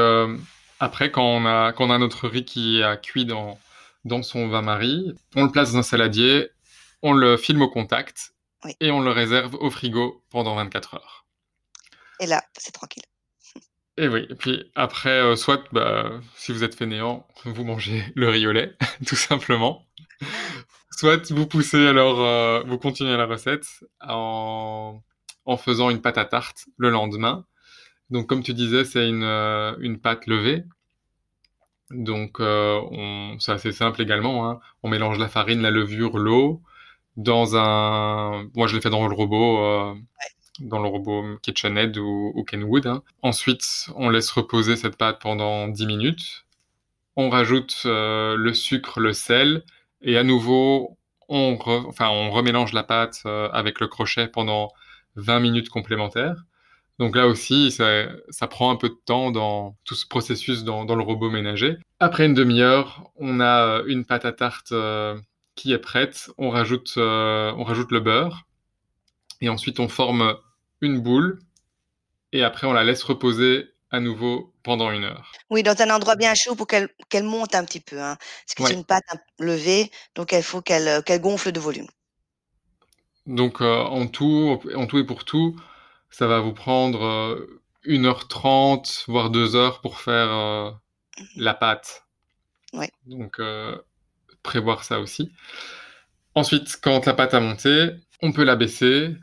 après, 0.79 1.11
quand 1.11 1.25
on 1.25 1.45
a, 1.45 1.73
quand 1.73 1.87
on 1.87 1.91
a 1.91 1.97
notre 1.97 2.27
riz 2.27 2.45
qui 2.45 2.83
a 2.83 2.97
cuit 2.97 3.25
dans, 3.25 3.59
dans 4.05 4.23
son 4.23 4.47
vin-marie, 4.47 5.15
on 5.35 5.45
le 5.45 5.51
place 5.51 5.71
dans 5.71 5.79
un 5.79 5.83
saladier, 5.83 6.49
on 7.01 7.13
le 7.13 7.37
filme 7.37 7.61
au 7.61 7.69
contact 7.69 8.33
et 8.79 8.91
on 8.91 9.01
le 9.01 9.11
réserve 9.11 9.55
au 9.55 9.69
frigo 9.69 10.23
pendant 10.29 10.55
24 10.55 10.95
heures. 10.95 11.25
Et 12.19 12.25
là, 12.25 12.43
c'est 12.57 12.71
tranquille. 12.71 13.03
Et 13.97 14.07
oui, 14.07 14.27
et 14.29 14.35
puis 14.35 14.71
après, 14.75 15.09
euh, 15.09 15.35
soit 15.35 15.63
bah, 15.71 16.11
si 16.35 16.51
vous 16.51 16.63
êtes 16.63 16.75
fainéant, 16.75 17.27
vous 17.45 17.63
mangez 17.63 18.03
le 18.15 18.29
riz 18.29 18.45
au 18.45 18.51
lait, 18.51 18.75
tout 19.07 19.15
simplement. 19.15 19.87
Soit 20.91 21.31
vous 21.31 21.47
poussez 21.47 21.87
alors, 21.87 22.21
euh, 22.21 22.61
vous 22.67 22.77
continuez 22.77 23.17
la 23.17 23.25
recette 23.25 23.65
en, 24.01 25.01
en 25.45 25.57
faisant 25.57 25.89
une 25.89 26.01
pâte 26.01 26.19
à 26.19 26.25
tarte 26.25 26.65
le 26.77 26.91
lendemain 26.91 27.45
donc, 28.09 28.27
comme 28.27 28.43
tu 28.43 28.53
disais, 28.53 28.85
c'est 28.85 29.07
une, 29.07 29.23
euh, 29.23 29.75
une 29.79 29.99
pâte 29.99 30.27
levée. 30.27 30.63
Donc, 31.91 32.39
euh, 32.39 32.81
c'est 33.39 33.51
assez 33.53 33.71
simple 33.71 34.01
également. 34.01 34.49
Hein. 34.49 34.59
On 34.83 34.89
mélange 34.89 35.19
la 35.19 35.29
farine, 35.29 35.61
la 35.61 35.71
levure, 35.71 36.17
l'eau 36.17 36.61
dans 37.17 37.57
un. 37.57 38.49
Moi, 38.55 38.67
je 38.67 38.75
l'ai 38.75 38.81
fait 38.81 38.89
dans 38.89 39.05
le 39.07 39.13
robot, 39.13 39.59
euh, 39.63 39.95
dans 40.59 40.79
le 40.79 40.87
robot 40.87 41.37
KitchenAid 41.41 41.97
ou, 41.97 42.31
ou 42.35 42.43
Kenwood. 42.43 42.87
Hein. 42.87 43.03
Ensuite, 43.23 43.89
on 43.95 44.09
laisse 44.09 44.31
reposer 44.31 44.75
cette 44.75 44.97
pâte 44.97 45.19
pendant 45.21 45.67
10 45.67 45.85
minutes. 45.87 46.45
On 47.15 47.29
rajoute 47.29 47.81
euh, 47.85 48.35
le 48.37 48.53
sucre, 48.53 48.99
le 48.99 49.11
sel, 49.11 49.63
et 50.01 50.17
à 50.17 50.23
nouveau, 50.23 50.97
on, 51.29 51.57
enfin, 51.87 52.09
on 52.09 52.29
remélange 52.31 52.73
la 52.73 52.83
pâte 52.83 53.23
euh, 53.25 53.49
avec 53.51 53.79
le 53.79 53.87
crochet 53.87 54.27
pendant 54.27 54.71
20 55.15 55.39
minutes 55.39 55.69
complémentaires. 55.69 56.45
Donc 56.99 57.15
là 57.15 57.27
aussi, 57.27 57.71
ça, 57.71 58.07
ça, 58.29 58.47
prend 58.47 58.71
un 58.71 58.75
peu 58.75 58.89
de 58.89 58.99
temps 59.05 59.29
dans 59.29 59.77
tout 59.85 59.93
ce 59.93 60.07
processus 60.07 60.63
dans, 60.63 60.83
dans 60.83 60.95
le 60.95 61.03
robot 61.03 61.29
ménager. 61.29 61.77
Après 61.99 62.25
une 62.25 62.33
demi-heure, 62.33 63.11
on 63.17 63.39
a 63.39 63.83
une 63.85 64.03
pâte 64.03 64.25
à 64.25 64.31
tarte 64.31 64.71
euh, 64.71 65.19
qui 65.55 65.73
est 65.73 65.79
prête. 65.79 66.29
On 66.37 66.49
rajoute, 66.49 66.95
euh, 66.97 67.53
on 67.55 67.63
rajoute 67.63 67.91
le 67.91 67.99
beurre 67.99 68.47
et 69.41 69.49
ensuite 69.49 69.79
on 69.79 69.87
forme 69.87 70.35
une 70.81 70.99
boule 70.99 71.39
et 72.33 72.43
après 72.43 72.65
on 72.65 72.73
la 72.73 72.83
laisse 72.83 73.03
reposer 73.03 73.69
à 73.91 73.99
nouveau 73.99 74.53
pendant 74.63 74.91
une 74.91 75.03
heure. 75.03 75.31
Oui, 75.49 75.63
dans 75.63 75.79
un 75.81 75.89
endroit 75.89 76.15
bien 76.15 76.33
chaud 76.33 76.55
pour 76.55 76.67
qu'elle 76.67 76.89
monte 77.23 77.55
un 77.55 77.63
petit 77.63 77.79
peu. 77.79 78.01
Hein. 78.01 78.17
Parce 78.45 78.55
que 78.55 78.63
c'est 78.65 78.73
une 78.73 78.85
pâte 78.85 79.03
levée, 79.39 79.91
donc 80.15 80.31
il 80.33 80.43
faut 80.43 80.61
qu'elle 80.61 81.03
gonfle 81.21 81.51
de 81.51 81.59
volume. 81.59 81.87
Donc 83.27 83.61
euh, 83.61 83.83
en 83.83 84.07
tout, 84.07 84.59
en 84.75 84.87
tout 84.87 84.97
et 84.97 85.05
pour 85.05 85.25
tout, 85.25 85.55
ça 86.09 86.27
va 86.27 86.39
vous 86.39 86.53
prendre 86.53 87.37
1h30, 87.85 89.03
euh, 89.07 89.11
voire 89.11 89.29
2 89.29 89.55
heures 89.55 89.81
pour 89.81 89.99
faire 89.99 90.31
euh, 90.31 90.71
la 91.35 91.53
pâte. 91.53 92.05
Ouais. 92.73 92.89
Donc, 93.05 93.39
euh, 93.39 93.77
prévoir 94.43 94.83
ça 94.83 94.99
aussi. 94.99 95.31
Ensuite, 96.35 96.77
quand 96.81 97.05
la 97.05 97.13
pâte 97.13 97.33
a 97.33 97.39
monté, 97.39 97.89
on 98.21 98.31
peut 98.31 98.43
la 98.43 98.55
baisser. 98.55 99.15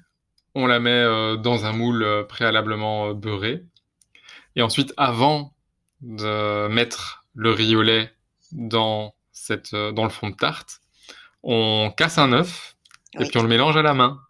On 0.55 0.67
la 0.67 0.79
met 0.79 1.05
dans 1.39 1.65
un 1.65 1.73
moule 1.73 2.27
préalablement 2.29 3.13
beurré. 3.13 3.65
Et 4.55 4.63
ensuite, 4.63 4.95
avant 4.97 5.53
de 6.01 6.69
mettre 6.69 7.25
le 7.35 7.51
riz 7.51 7.75
au 7.75 7.83
lait 7.83 8.13
dans, 8.53 9.15
cette, 9.33 9.75
dans 9.75 10.05
le 10.05 10.11
fond 10.11 10.31
de 10.31 10.37
tarte, 10.37 10.81
on 11.43 11.93
casse 11.97 12.19
un 12.19 12.33
œuf 12.33 12.77
et 13.19 13.27
puis 13.27 13.39
on 13.39 13.43
le 13.43 13.49
mélange 13.49 13.77
à 13.77 13.83
la 13.83 13.95
main. 13.95 14.21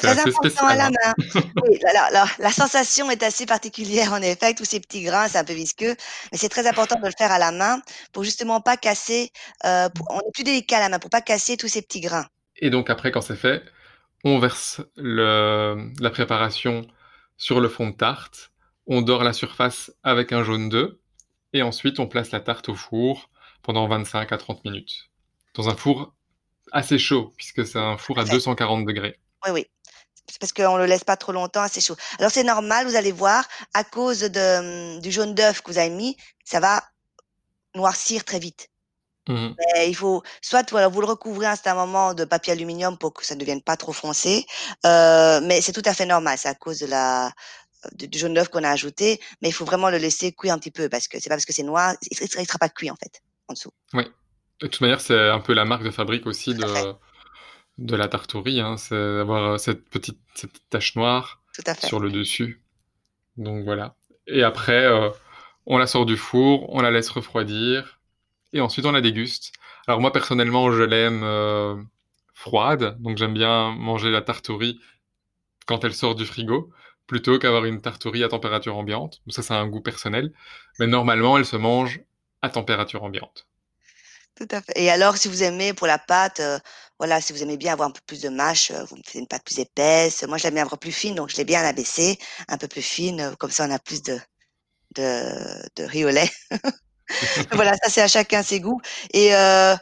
Très 0.00 0.18
important 0.18 0.66
à 0.66 0.76
la 0.76 0.90
main. 0.90 1.14
oui, 1.62 1.78
la, 1.82 2.26
la, 2.38 2.50
sensation 2.50 3.10
est 3.10 3.22
assez 3.22 3.46
particulière 3.46 4.12
en 4.12 4.22
effet, 4.22 4.54
tous 4.54 4.64
ces 4.64 4.80
petits 4.80 5.02
grains, 5.02 5.28
c'est 5.28 5.38
un 5.38 5.44
peu 5.44 5.52
visqueux, 5.52 5.94
mais 6.32 6.38
c'est 6.38 6.48
très 6.48 6.66
important 6.66 6.98
de 6.98 7.06
le 7.06 7.12
faire 7.16 7.30
à 7.30 7.38
la 7.38 7.52
main 7.52 7.82
pour 8.12 8.24
justement 8.24 8.60
pas 8.60 8.76
casser, 8.76 9.30
euh, 9.64 9.88
on 10.08 10.18
est 10.18 10.32
plus 10.32 10.44
délicat 10.44 10.78
à 10.78 10.80
la 10.80 10.88
main, 10.88 10.98
pour 10.98 11.10
pas 11.10 11.20
casser 11.20 11.56
tous 11.56 11.68
ces 11.68 11.82
petits 11.82 12.00
grains. 12.00 12.26
Et 12.56 12.70
donc 12.70 12.88
après, 12.90 13.10
quand 13.10 13.20
c'est 13.20 13.36
fait, 13.36 13.62
on 14.24 14.38
verse 14.38 14.80
le, 14.96 15.90
la 16.00 16.10
préparation 16.10 16.86
sur 17.36 17.60
le 17.60 17.68
fond 17.68 17.88
de 17.88 17.94
tarte, 17.94 18.52
on 18.86 19.02
dore 19.02 19.22
la 19.22 19.32
surface 19.32 19.92
avec 20.02 20.32
un 20.32 20.42
jaune 20.42 20.68
d'œuf, 20.68 20.92
et 21.52 21.62
ensuite 21.62 22.00
on 22.00 22.06
place 22.06 22.30
la 22.30 22.40
tarte 22.40 22.68
au 22.68 22.74
four 22.74 23.30
pendant 23.62 23.86
25 23.86 24.32
à 24.32 24.38
30 24.38 24.64
minutes, 24.64 25.10
dans 25.54 25.68
un 25.68 25.76
four 25.76 26.14
assez 26.72 26.98
chaud, 26.98 27.32
puisque 27.36 27.66
c'est 27.66 27.78
un 27.78 27.96
four 27.96 28.18
à 28.18 28.24
240 28.24 28.86
degrés. 28.86 29.18
Oui, 29.46 29.52
oui. 29.52 29.66
Parce 30.38 30.52
qu'on 30.52 30.76
le 30.76 30.86
laisse 30.86 31.04
pas 31.04 31.16
trop 31.16 31.32
longtemps 31.32 31.62
assez 31.62 31.80
chaud. 31.80 31.96
Alors 32.18 32.30
c'est 32.30 32.44
normal, 32.44 32.86
vous 32.86 32.96
allez 32.96 33.12
voir, 33.12 33.44
à 33.74 33.84
cause 33.84 34.20
de, 34.20 34.94
hum, 34.94 35.00
du 35.00 35.10
jaune 35.10 35.34
d'œuf 35.34 35.62
que 35.62 35.70
vous 35.70 35.78
avez 35.78 35.90
mis, 35.90 36.16
ça 36.44 36.60
va 36.60 36.82
noircir 37.74 38.24
très 38.24 38.38
vite. 38.38 38.68
Mmh 39.28 39.50
il 39.86 39.94
faut 39.94 40.22
soit 40.40 40.68
voilà, 40.70 40.88
vous 40.88 41.00
le 41.00 41.06
recouvrez 41.06 41.46
à 41.46 41.52
un 41.52 41.54
certain 41.54 41.74
moment 41.74 42.14
de 42.14 42.24
papier 42.24 42.52
aluminium 42.52 42.98
pour 42.98 43.12
que 43.12 43.24
ça 43.24 43.34
ne 43.34 43.40
devienne 43.40 43.62
pas 43.62 43.76
trop 43.76 43.92
foncé, 43.92 44.46
euh, 44.86 45.40
mais 45.42 45.60
c'est 45.60 45.72
tout 45.72 45.82
à 45.84 45.94
fait 45.94 46.06
normal, 46.06 46.36
c'est 46.38 46.48
à 46.48 46.54
cause 46.54 46.80
de 46.80 46.86
la 46.86 47.30
du 47.92 48.18
jaune 48.18 48.34
d'œuf 48.34 48.48
qu'on 48.48 48.64
a 48.64 48.70
ajouté, 48.70 49.20
mais 49.40 49.48
il 49.48 49.52
faut 49.52 49.64
vraiment 49.64 49.90
le 49.90 49.98
laisser 49.98 50.32
cuire 50.32 50.54
un 50.54 50.58
petit 50.58 50.70
peu 50.70 50.88
parce 50.88 51.06
que 51.06 51.18
c'est 51.20 51.28
pas 51.28 51.36
parce 51.36 51.46
que 51.46 51.52
c'est 51.52 51.62
noir, 51.62 51.94
il 52.10 52.18
ne 52.22 52.44
sera, 52.44 52.58
pas 52.58 52.68
cuit 52.68 52.90
en 52.90 52.96
fait 52.96 53.20
en 53.48 53.54
dessous. 53.54 53.72
Oui. 53.94 54.04
De 54.60 54.66
toute 54.66 54.80
manière, 54.82 55.00
c'est 55.00 55.30
un 55.30 55.40
peu 55.40 55.54
la 55.54 55.64
marque 55.64 55.84
de 55.84 55.90
fabrique 55.90 56.26
aussi 56.26 56.54
de, 56.54 56.94
de 57.80 57.96
la 57.96 58.08
tartourie, 58.08 58.60
hein, 58.60 58.76
c'est 58.76 58.94
d'avoir 58.94 59.52
euh, 59.52 59.58
cette 59.58 59.88
petite, 59.88 60.20
cette 60.34 60.52
petite 60.52 60.68
tache 60.70 60.96
noire 60.96 61.42
sur 61.82 61.98
le 61.98 62.10
dessus. 62.10 62.62
Donc 63.36 63.64
voilà. 63.64 63.96
Et 64.26 64.42
après, 64.42 64.84
euh, 64.84 65.08
on 65.66 65.78
la 65.78 65.86
sort 65.86 66.06
du 66.06 66.16
four, 66.16 66.72
on 66.72 66.82
la 66.82 66.90
laisse 66.90 67.08
refroidir 67.08 67.98
et 68.52 68.60
ensuite 68.60 68.84
on 68.84 68.92
la 68.92 69.00
déguste. 69.00 69.52
Alors 69.86 70.00
moi 70.00 70.12
personnellement, 70.12 70.70
je 70.70 70.82
l'aime 70.82 71.22
euh, 71.24 71.74
froide, 72.34 72.96
donc 73.00 73.16
j'aime 73.16 73.34
bien 73.34 73.72
manger 73.72 74.10
la 74.10 74.20
tartourie 74.20 74.78
quand 75.66 75.82
elle 75.84 75.94
sort 75.94 76.14
du 76.14 76.26
frigo, 76.26 76.70
plutôt 77.06 77.38
qu'avoir 77.38 77.64
une 77.64 77.80
tartourie 77.80 78.24
à 78.24 78.28
température 78.28 78.76
ambiante. 78.76 79.22
Ça, 79.28 79.42
c'est 79.42 79.54
un 79.54 79.66
goût 79.66 79.80
personnel, 79.80 80.32
mais 80.78 80.86
normalement, 80.86 81.38
elle 81.38 81.46
se 81.46 81.56
mange 81.56 82.00
à 82.42 82.50
température 82.50 83.04
ambiante. 83.04 83.46
Tout 84.36 84.48
à 84.50 84.62
fait. 84.62 84.72
Et 84.76 84.90
alors, 84.90 85.16
si 85.16 85.28
vous 85.28 85.42
aimez 85.42 85.74
pour 85.74 85.86
la 85.86 85.98
pâte, 85.98 86.40
euh, 86.40 86.58
voilà, 86.98 87.20
si 87.20 87.32
vous 87.32 87.42
aimez 87.42 87.56
bien 87.56 87.72
avoir 87.72 87.88
un 87.88 87.92
peu 87.92 88.00
plus 88.06 88.20
de 88.22 88.28
mâche, 88.28 88.70
euh, 88.70 88.84
vous 88.84 88.96
me 88.96 89.02
faites 89.04 89.20
une 89.20 89.26
pâte 89.26 89.44
plus 89.44 89.58
épaisse. 89.58 90.22
Moi, 90.24 90.38
je 90.38 90.44
l'aime 90.44 90.54
bien 90.54 90.62
avoir 90.64 90.78
plus 90.78 90.92
fine, 90.92 91.14
donc 91.14 91.30
je 91.30 91.36
l'ai 91.36 91.44
bien 91.44 91.62
abaissée, 91.62 92.18
un 92.48 92.56
peu 92.58 92.68
plus 92.68 92.82
fine, 92.82 93.34
comme 93.38 93.50
ça, 93.50 93.66
on 93.66 93.70
a 93.70 93.78
plus 93.78 94.02
de 94.02 94.18
de, 94.96 95.84
riz 95.84 96.04
au 96.04 96.10
lait. 96.10 96.30
voilà, 97.52 97.74
ça 97.82 97.90
c'est 97.90 98.02
à 98.02 98.08
chacun 98.08 98.42
ses 98.42 98.60
goûts. 98.60 98.80
Et 99.12 99.34
euh, 99.34 99.76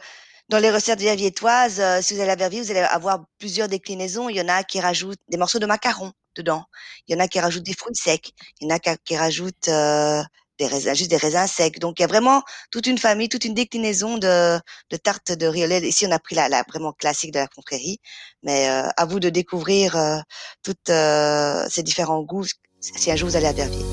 dans 0.49 0.59
les 0.59 0.71
recettes 0.71 1.01
verviétoises, 1.01 1.79
euh, 1.79 2.01
si 2.01 2.13
vous 2.15 2.21
allez 2.21 2.31
à 2.31 2.35
Verviers, 2.35 2.61
vous 2.61 2.71
allez 2.71 2.79
avoir 2.81 3.25
plusieurs 3.37 3.67
déclinaisons. 3.67 4.29
Il 4.29 4.37
y 4.37 4.41
en 4.41 4.49
a 4.49 4.63
qui 4.63 4.79
rajoutent 4.79 5.19
des 5.29 5.37
morceaux 5.37 5.59
de 5.59 5.65
macarons 5.65 6.13
dedans. 6.35 6.65
Il 7.07 7.13
y 7.13 7.17
en 7.17 7.23
a 7.23 7.27
qui 7.27 7.39
rajoutent 7.39 7.63
des 7.63 7.73
fruits 7.75 7.95
secs. 7.95 8.31
Il 8.59 8.67
y 8.69 8.71
en 8.71 8.75
a 8.75 8.79
qui, 8.79 9.17
rajoutent 9.17 9.67
euh, 9.67 10.23
des 10.59 10.67
raisins, 10.67 10.93
juste 10.93 11.09
des 11.09 11.17
raisins 11.17 11.47
secs. 11.47 11.79
Donc 11.79 11.99
il 11.99 12.03
y 12.03 12.05
a 12.05 12.07
vraiment 12.07 12.43
toute 12.71 12.85
une 12.85 12.97
famille, 12.97 13.29
toute 13.29 13.45
une 13.45 13.53
déclinaison 13.53 14.17
de, 14.17 14.59
de 14.91 14.97
tartes 14.97 15.31
de 15.31 15.49
lait. 15.49 15.87
Ici, 15.87 16.05
on 16.07 16.11
a 16.11 16.19
pris 16.19 16.35
la, 16.35 16.49
la 16.49 16.63
vraiment 16.67 16.93
classique 16.93 17.31
de 17.31 17.39
la 17.39 17.47
confrérie. 17.47 17.99
Mais 18.43 18.69
euh, 18.69 18.87
à 18.97 19.05
vous 19.05 19.19
de 19.19 19.29
découvrir 19.29 19.95
euh, 19.95 20.19
toutes 20.63 20.89
euh, 20.89 21.65
ces 21.69 21.83
différents 21.83 22.21
goûts 22.21 22.45
si 22.81 23.11
un 23.11 23.15
jour 23.15 23.29
vous 23.29 23.35
allez 23.35 23.47
à 23.47 23.53
Verviers. 23.53 23.85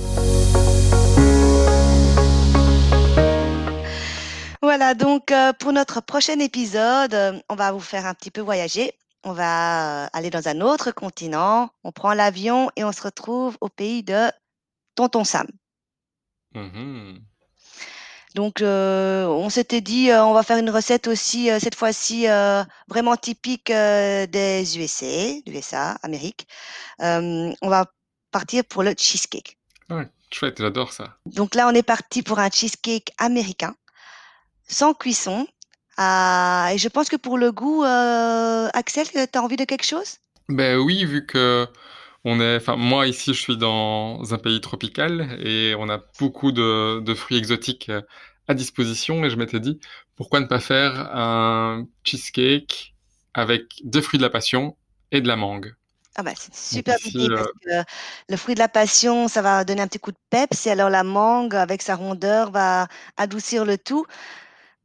Voilà, 4.63 4.95
donc 4.95 5.31
euh, 5.31 5.53
pour 5.53 5.73
notre 5.73 6.01
prochain 6.01 6.39
épisode, 6.41 7.15
euh, 7.15 7.39
on 7.49 7.55
va 7.55 7.73
vous 7.73 7.81
faire 7.81 8.07
un 8.07 8.15
petit 8.15 8.31
peu 8.31 8.41
voyager. 8.41 8.93
On 9.25 9.33
va 9.33 10.05
euh, 10.05 10.09
aller 10.13 10.31
dans 10.31 10.49
un 10.49 10.61
autre 10.61 10.93
continent. 10.93 11.71
On 11.85 11.93
prend 11.93 12.15
l'avion 12.15 12.71
et 12.77 12.85
on 12.85 12.93
se 12.93 13.03
retrouve 13.03 13.57
au 13.61 13.69
pays 13.69 14.03
de 14.03 14.31
Tonton 14.95 15.25
Sam. 15.25 15.47
Mmh 16.55 17.19
donc, 18.35 18.61
on 18.61 19.49
s'était 19.49 19.81
dit, 19.81 20.11
on 20.13 20.35
va 20.35 20.43
faire 20.43 20.59
une 20.59 20.69
recette 20.69 21.07
aussi, 21.09 21.49
cette 21.59 21.75
fois-ci, 21.75 22.27
vraiment 22.87 23.17
typique 23.17 23.69
des 23.69 24.79
USA, 24.79 25.41
USA, 25.47 25.93
Amérique. 26.03 26.47
on 26.99 27.55
va 27.63 27.87
partir 28.31 28.63
pour 28.67 28.83
le 28.83 28.95
cheesecake. 28.95 29.57
Ouais, 29.89 30.07
chouette, 30.31 30.59
j'adore 30.59 30.93
ça. 30.93 31.17
Donc 31.25 31.55
là, 31.55 31.67
on 31.67 31.73
est 31.73 31.83
parti 31.83 32.23
pour 32.23 32.39
un 32.39 32.51
cheesecake 32.51 33.11
américain 33.17 33.75
sans 34.69 34.95
cuisson. 34.95 35.47
Ah, 35.97 36.71
et 36.73 36.79
je 36.79 36.89
pense 36.89 37.09
que 37.09 37.17
pour 37.17 37.39
le 37.39 37.53
goût, 37.53 37.85
euh, 37.85 38.69
Axel, 38.75 39.07
tu 39.07 39.19
as 39.19 39.43
envie 39.43 39.57
de 39.57 39.65
quelque 39.65 39.87
chose? 39.87 40.19
Ben 40.49 40.77
oui, 40.79 41.05
vu 41.05 41.25
que 41.27 41.67
on 42.29 42.41
est, 42.41 42.57
enfin 42.57 42.75
moi 42.75 43.07
ici 43.07 43.33
je 43.33 43.41
suis 43.41 43.57
dans 43.57 44.35
un 44.35 44.39
pays 44.39 44.61
tropical 44.61 45.39
et 45.41 45.77
on 45.79 45.89
a 45.89 46.03
beaucoup 46.19 46.51
de, 46.51 46.99
de 46.99 47.15
fruits 47.15 47.37
exotiques 47.37 47.89
euh, 47.89 48.03
à 48.49 48.55
disposition 48.55 49.25
et 49.25 49.31
je 49.31 49.37
m'étais 49.37 49.61
dit 49.61 49.79
pourquoi 50.17 50.41
ne 50.41 50.47
pas 50.47 50.59
faire 50.59 51.17
un 51.17 51.87
cheesecake 52.03 52.95
avec 53.33 53.81
des 53.85 54.03
fruits 54.03 54.19
de 54.19 54.25
la 54.25 54.31
passion 54.31 54.77
et 55.13 55.21
de 55.21 55.29
la 55.29 55.37
mangue? 55.37 55.75
Ah 56.17 56.25
bah, 56.25 56.33
c'est 56.35 56.53
super 56.55 56.97
idée 57.07 57.29
parce 57.29 57.47
euh, 57.47 57.83
que 57.85 57.91
le 58.31 58.37
fruit 58.37 58.55
de 58.55 58.61
la 58.61 58.69
passion, 58.69 59.29
ça 59.29 59.43
va 59.43 59.65
donner 59.65 59.83
un 59.83 59.87
petit 59.87 59.99
coup 59.99 60.13
de 60.13 60.19
peps 60.31 60.67
et 60.67 60.71
alors 60.71 60.89
la 60.91 61.05
mangue 61.05 61.55
avec 61.55 61.83
sa 61.83 61.95
rondeur 61.95 62.51
va 62.51 62.89
adoucir 63.19 63.67
le 63.67 63.77
tout. 63.77 64.07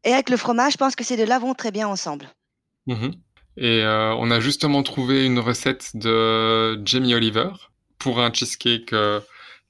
Et 0.03 0.13
avec 0.13 0.29
le 0.29 0.37
fromage, 0.37 0.73
je 0.73 0.77
pense 0.77 0.95
que 0.95 1.05
ces 1.05 1.15
deux-là 1.15 1.39
vont 1.39 1.53
très 1.53 1.71
bien 1.71 1.87
ensemble. 1.87 2.29
Mmh 2.85 3.11
Et 3.61 3.83
euh, 3.83 4.15
on 4.15 4.31
a 4.31 4.39
justement 4.39 4.81
trouvé 4.81 5.23
une 5.23 5.37
recette 5.37 5.95
de 5.95 6.83
Jamie 6.83 7.13
Oliver 7.13 7.51
pour 7.99 8.19
un 8.19 8.33
cheesecake 8.33 8.91
euh, 8.91 9.19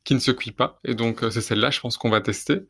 qui 0.05 0.15
ne 0.15 0.19
se 0.19 0.31
cuit 0.31 0.53
pas. 0.53 0.79
Et 0.85 0.95
donc, 0.95 1.23
euh, 1.23 1.29
c'est 1.29 1.41
celle-là, 1.41 1.71
je 1.71 1.81
pense 1.81 1.97
qu'on 1.97 2.09
va 2.09 2.21
tester. 2.21 2.61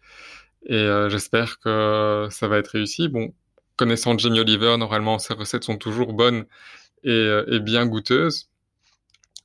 Et 0.66 0.88
j'espère 1.10 1.60
que 1.60 2.28
ça 2.32 2.48
va 2.48 2.58
être 2.58 2.70
réussi. 2.70 3.08
Bon, 3.08 3.34
connaissant 3.78 4.18
Jamie 4.18 4.40
Oliver, 4.40 4.78
normalement, 4.78 5.20
ses 5.20 5.34
recettes 5.34 5.64
sont 5.64 5.78
toujours 5.78 6.14
bonnes 6.14 6.46
et, 7.04 7.30
et 7.48 7.60
bien 7.60 7.88
goûteuses. 7.88 8.50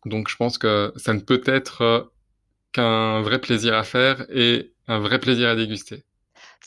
Donc, 0.04 0.28
je 0.28 0.36
pense 0.36 0.58
que 0.58 0.92
ça 0.96 1.14
ne 1.14 1.20
peut 1.20 1.42
être 1.46 2.10
qu'un 2.72 3.22
vrai 3.22 3.40
plaisir 3.40 3.74
à 3.74 3.82
faire 3.82 4.26
et 4.30 4.72
un 4.88 4.98
vrai 4.98 5.18
plaisir 5.18 5.48
à 5.48 5.56
déguster. 5.56 6.04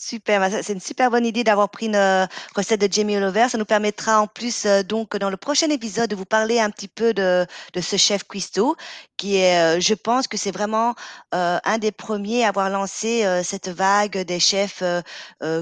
Super, 0.01 0.39
bah, 0.39 0.49
c'est 0.63 0.71
une 0.71 0.79
super 0.79 1.11
bonne 1.11 1.25
idée 1.25 1.43
d'avoir 1.43 1.69
pris 1.69 1.87
une 1.87 1.95
euh, 1.95 2.25
recette 2.55 2.79
de 2.79 2.87
Jamie 2.91 3.17
Oliver. 3.17 3.49
Ça 3.49 3.57
nous 3.57 3.65
permettra 3.65 4.21
en 4.21 4.27
plus, 4.27 4.65
euh, 4.65 4.81
donc, 4.81 5.17
dans 5.17 5.29
le 5.29 5.35
prochain 5.35 5.69
épisode, 5.69 6.09
de 6.09 6.15
vous 6.15 6.23
parler 6.23 6.57
un 6.61 6.69
petit 6.69 6.87
peu 6.87 7.13
de, 7.13 7.45
de 7.73 7.81
ce 7.81 7.97
chef 7.97 8.23
cuistot, 8.23 8.77
qui 9.17 9.35
est, 9.35 9.59
euh, 9.77 9.79
je 9.81 9.93
pense 9.93 10.29
que 10.29 10.37
c'est 10.37 10.51
vraiment 10.51 10.95
un 11.33 11.77
des 11.79 11.91
premiers 11.91 12.45
à 12.45 12.49
avoir 12.49 12.69
lancé 12.69 13.25
cette 13.43 13.67
vague 13.67 14.17
des 14.19 14.39
chefs 14.39 14.83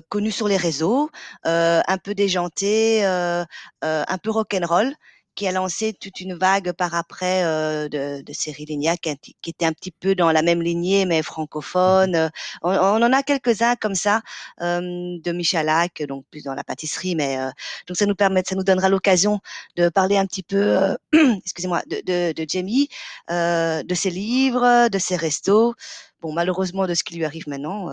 connus 0.10 0.32
sur 0.32 0.48
les 0.48 0.58
réseaux, 0.58 1.10
un 1.44 1.98
peu 2.03 2.13
déjantés, 2.13 3.03
un 3.06 4.17
peu 4.22 4.29
rock'n'roll 4.32 4.94
qui 5.38 5.48
a 5.48 5.51
lancé 5.51 5.94
toute 5.94 6.20
une 6.20 6.34
vague 6.34 6.72
par 6.74 6.96
après 6.96 7.44
euh, 7.46 7.88
de, 7.88 8.24
de 8.24 8.34
Cyril 8.34 8.67
Lignac, 8.67 9.00
qui, 9.22 9.36
qui, 9.41 9.50
était 9.51 9.65
un 9.65 9.72
petit 9.72 9.91
peu 9.91 10.15
dans 10.15 10.32
la 10.32 10.41
même 10.41 10.63
lignée, 10.63 11.06
mais 11.06 11.22
francophone. 11.22 12.17
Mmh 12.17 12.29
on, 12.63 12.72
on 12.72 13.03
en 13.03 13.13
a 13.13 13.22
quelques-uns 13.24 13.75
comme 13.75 13.94
ça, 13.94 14.22
euh, 14.62 14.82
de 15.24 15.32
Michalak, 15.32 16.03
donc 16.08 16.25
plus 16.32 16.44
dans 16.44 16.56
la 16.56 16.63
pâtisserie, 16.63 17.15
mais 17.15 17.38
euh, 17.38 17.50
donc 17.88 17.98
ça 17.98 18.08
nous 18.08 18.15
permet, 18.15 18.41
ça 18.46 18.56
nous 18.56 18.63
donnera 18.63 18.89
l'occasion 18.89 19.39
de 19.75 19.89
parler 19.89 20.17
un 20.17 20.25
petit 20.25 20.44
peu, 20.44 20.58
euh, 20.58 20.96
excusez-moi, 21.46 21.84
de, 21.88 22.01
de, 22.03 22.34
de 22.34 22.46
Jamie, 22.50 22.89
euh, 23.29 23.84
de 23.84 23.96
ses 23.96 24.10
livres, 24.10 24.89
de 24.89 24.98
ses 24.98 25.15
restos. 25.15 25.75
Bon, 26.22 26.34
malheureusement, 26.34 26.88
de 26.88 26.96
ce 26.96 27.03
qui 27.03 27.15
lui 27.15 27.25
arrive 27.25 27.48
maintenant 27.48 27.89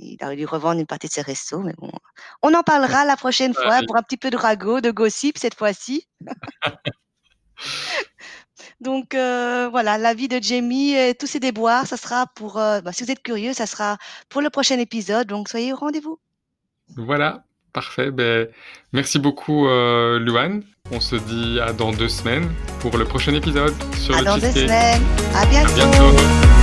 il 0.00 0.16
a 0.20 0.34
dû 0.34 0.46
revendre 0.46 0.80
une 0.80 0.86
partie 0.86 1.08
de 1.08 1.12
ses 1.12 1.22
restos, 1.22 1.60
mais 1.60 1.74
bon. 1.78 1.90
On 2.42 2.54
en 2.54 2.62
parlera 2.62 3.04
la 3.04 3.16
prochaine 3.16 3.54
fois 3.54 3.80
pour 3.86 3.96
un 3.96 4.02
petit 4.02 4.16
peu 4.16 4.30
de 4.30 4.36
ragot, 4.36 4.80
de 4.80 4.90
gossip 4.90 5.38
cette 5.38 5.54
fois-ci. 5.54 6.06
Donc 8.80 9.14
euh, 9.14 9.68
voilà, 9.70 9.98
la 9.98 10.14
vie 10.14 10.28
de 10.28 10.42
Jamie 10.42 10.94
et 10.94 11.14
tous 11.14 11.26
ses 11.26 11.40
déboires, 11.40 11.86
ça 11.86 11.96
sera 11.96 12.26
pour, 12.34 12.58
euh, 12.58 12.80
bah, 12.80 12.92
si 12.92 13.04
vous 13.04 13.10
êtes 13.10 13.22
curieux, 13.22 13.52
ça 13.52 13.66
sera 13.66 13.98
pour 14.28 14.40
le 14.40 14.50
prochain 14.50 14.78
épisode. 14.78 15.26
Donc 15.26 15.48
soyez 15.48 15.72
au 15.72 15.76
rendez-vous. 15.76 16.18
Voilà, 16.96 17.44
parfait. 17.72 18.10
Ben, 18.10 18.48
merci 18.92 19.18
beaucoup, 19.18 19.68
euh, 19.68 20.18
Luan. 20.18 20.62
On 20.90 21.00
se 21.00 21.16
dit 21.16 21.60
à 21.60 21.72
dans 21.72 21.92
deux 21.92 22.08
semaines 22.08 22.50
pour 22.80 22.96
le 22.96 23.04
prochain 23.04 23.34
épisode 23.34 23.74
sur 23.94 24.16
à 24.16 24.22
dans 24.22 24.38
deux 24.38 24.50
semaines. 24.50 25.02
À 25.34 25.44
bientôt. 25.46 25.72
À 25.72 25.74
bientôt. 25.74 26.59